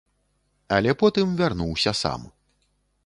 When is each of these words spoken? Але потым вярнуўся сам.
Але 0.77 0.91
потым 1.03 1.35
вярнуўся 1.41 1.91
сам. 2.01 2.21